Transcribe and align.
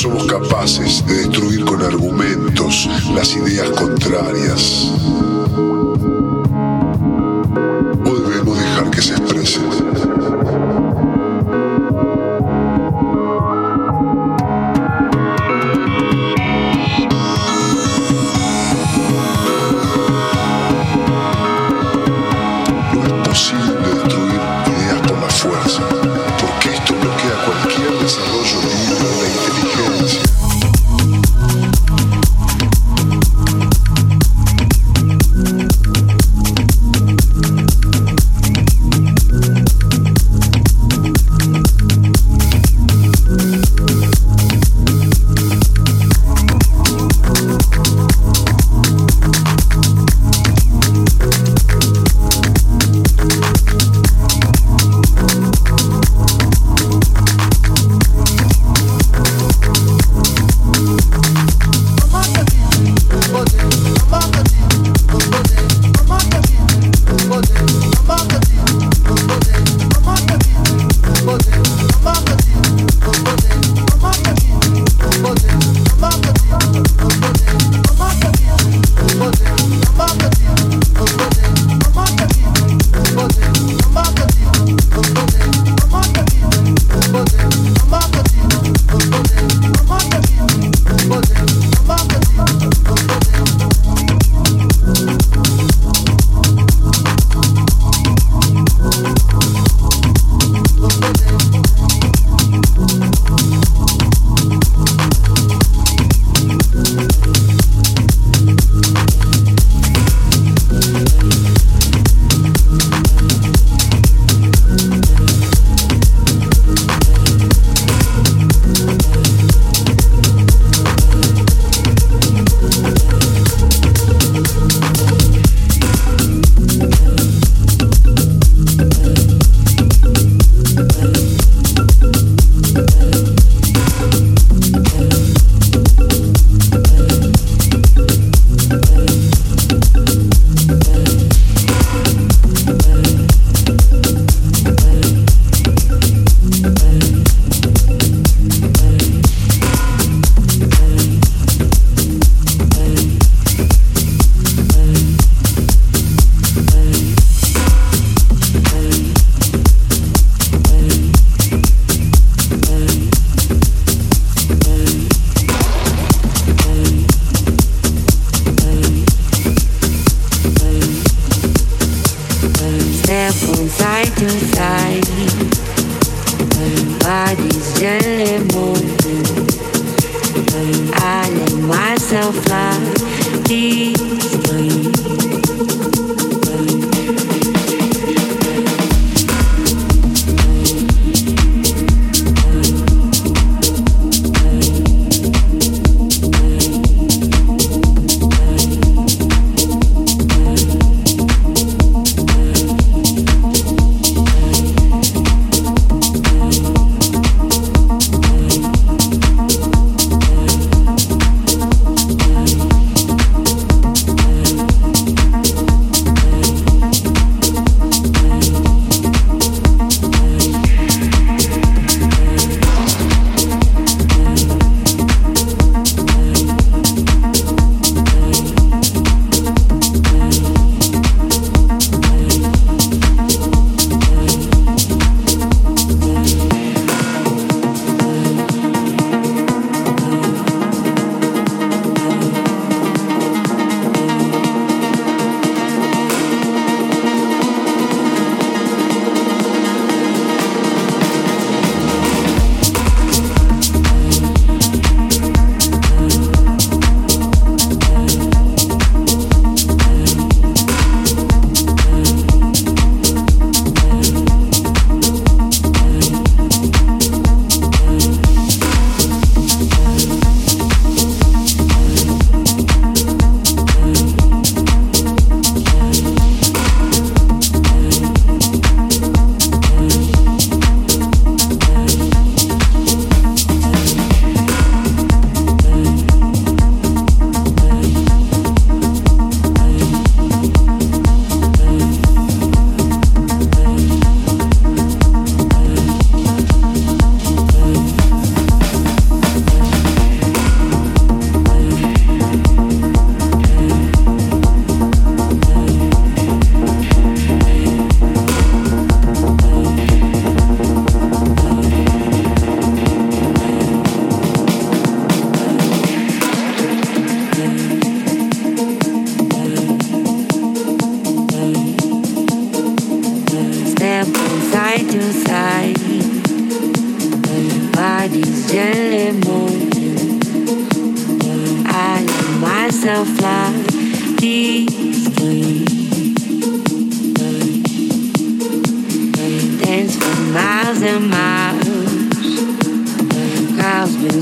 somos 0.00 0.24
capaces 0.24 1.04
de 1.04 1.14
destruir 1.14 1.62
con 1.66 1.82
argumentos 1.82 2.88
las 3.14 3.36
ideas 3.36 3.68
contrarias. 3.68 4.90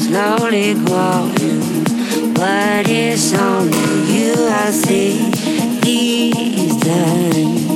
Slowly 0.00 0.74
growing, 0.74 1.84
but 2.34 2.88
it's 2.88 3.34
only 3.34 3.76
you 4.12 4.34
I 4.48 4.70
see 4.70 5.30
these 5.82 6.76
days. 6.76 7.68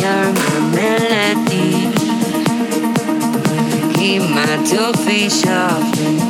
You're 0.00 0.32
my 0.40 0.56
melody. 0.76 1.70
Keep 3.94 4.22
my 4.36 4.54
two 4.68 4.92
feet 5.04 5.32
shuffling. 5.32 6.20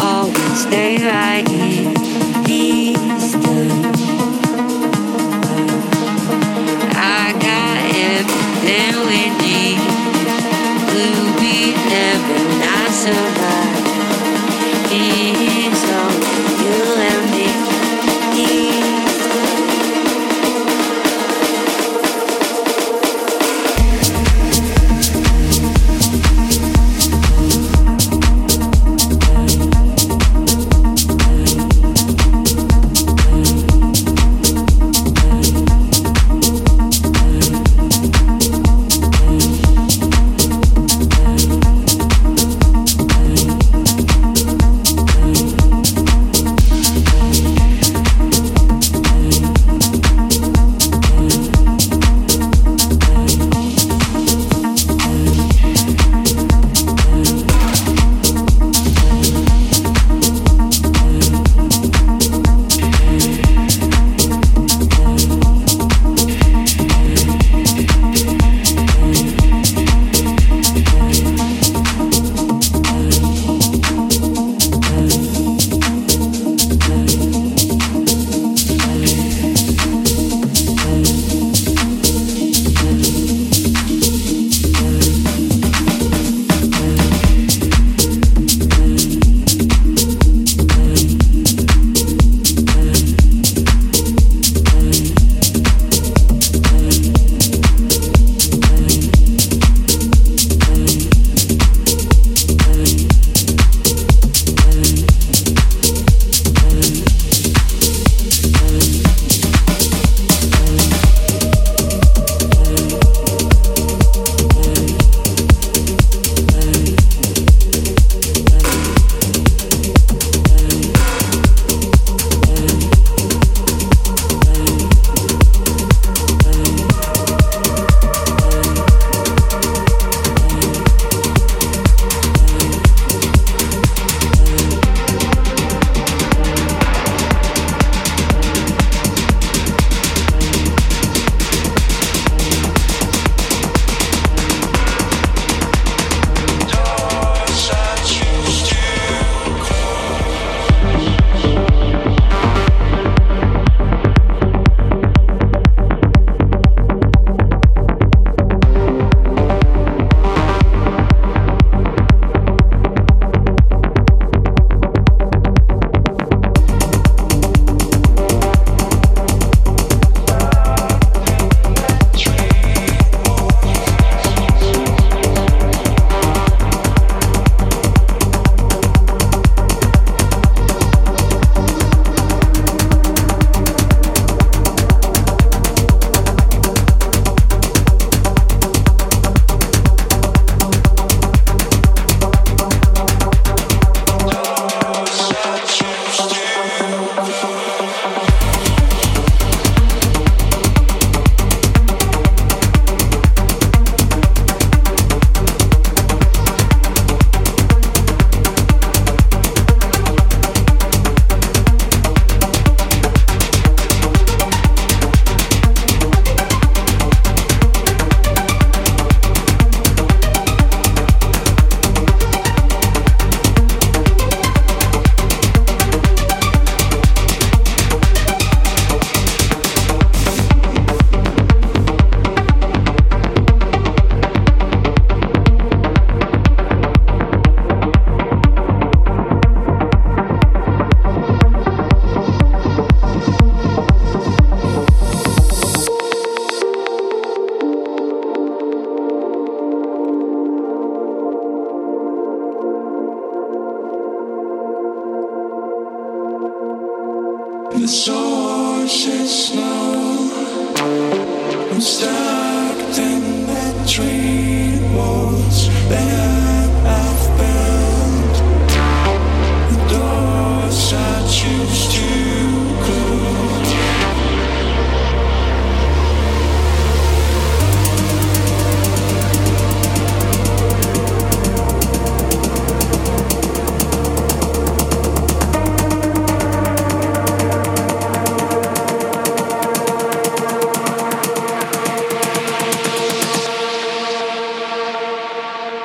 Always 0.00 0.60
stay 0.62 0.96
right 1.06 1.48
here. 1.48 1.83
I 13.06 13.33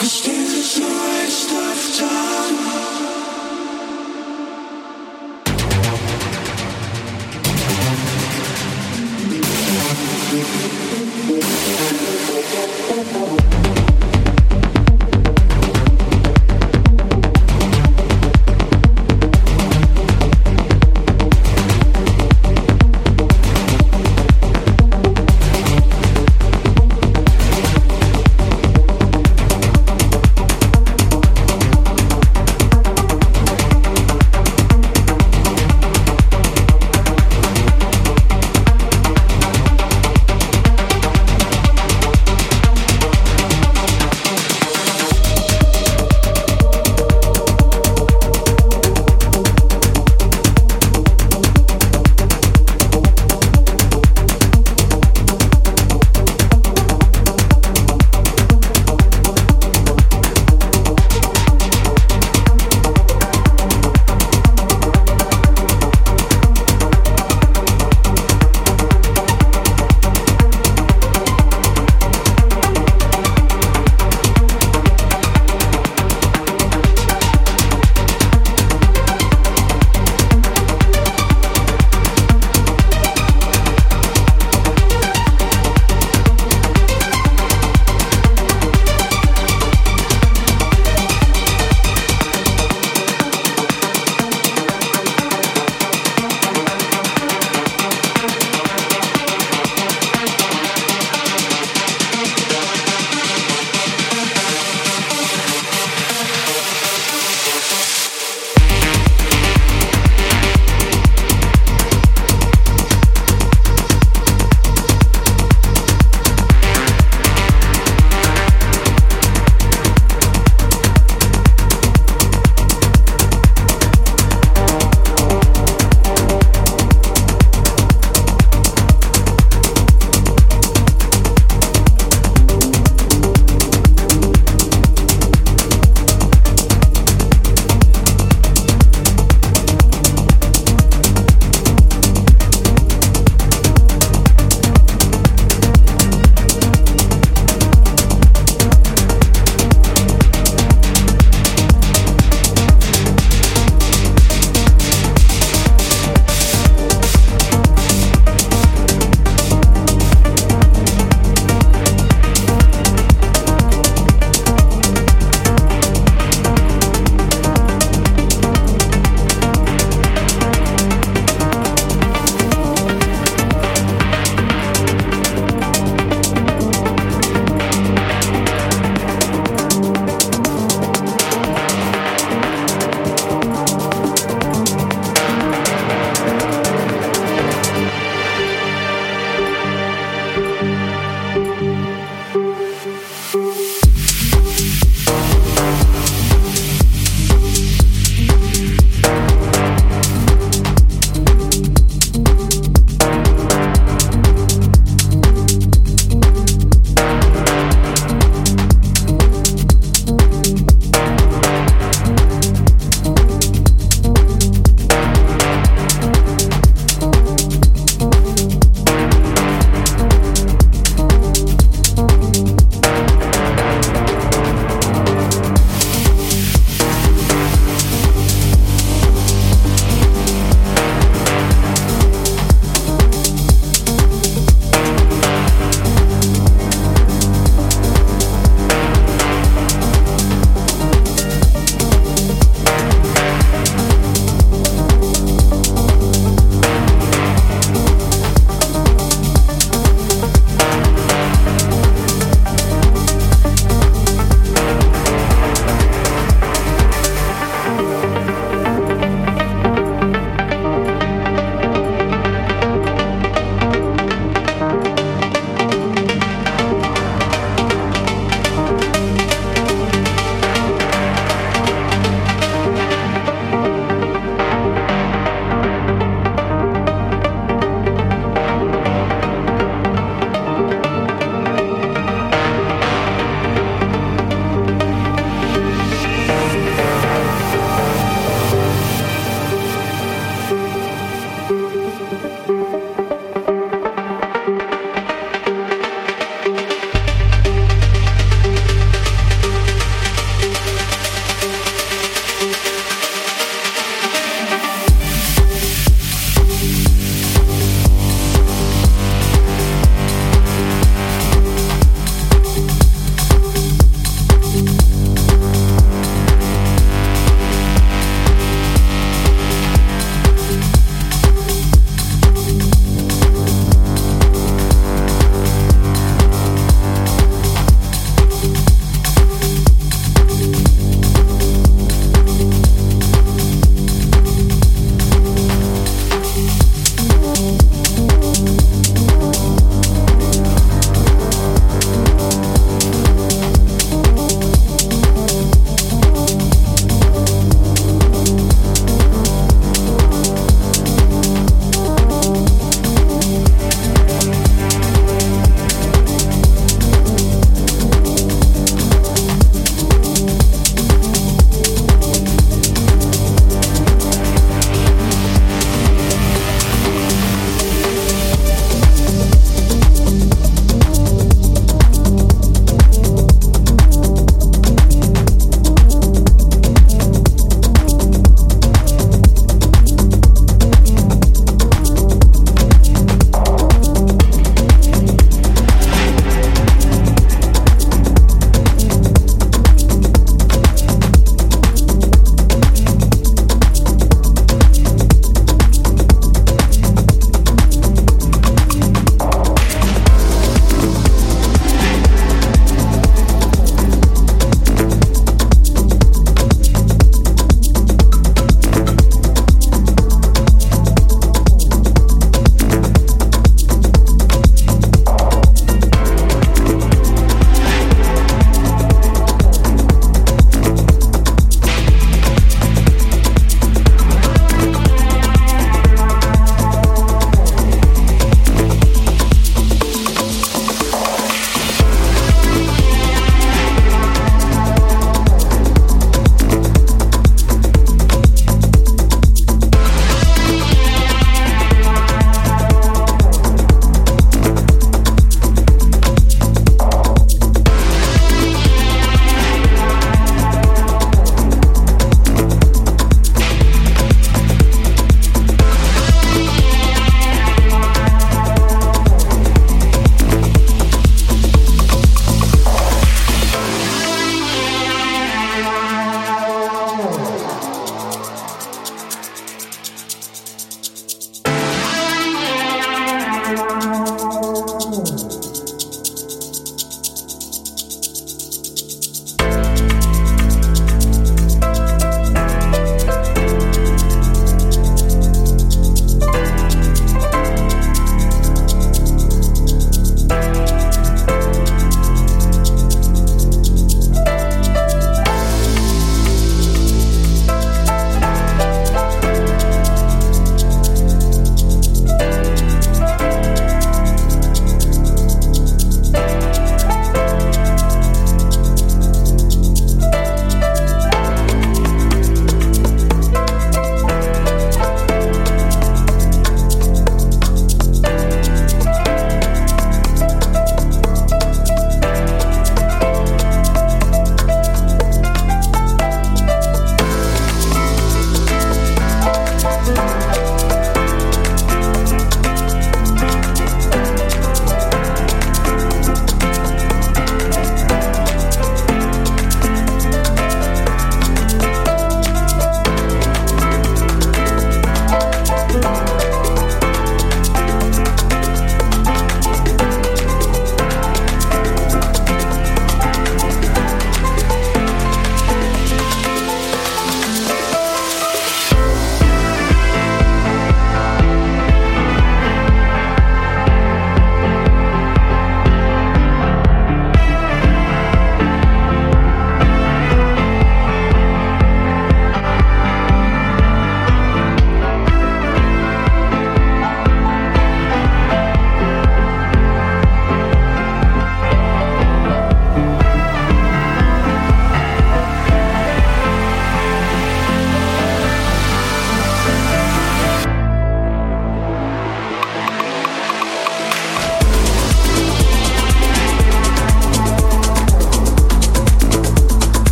Cause 0.00 0.39